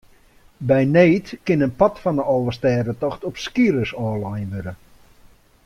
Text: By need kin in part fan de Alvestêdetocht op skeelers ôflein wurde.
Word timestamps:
By 0.69 0.81
need 0.95 1.25
kin 1.45 1.61
in 1.67 1.71
part 1.79 1.95
fan 2.03 2.17
de 2.19 2.25
Alvestêdetocht 2.33 3.25
op 3.29 3.35
skeelers 3.45 3.93
ôflein 4.05 4.47
wurde. 4.53 4.73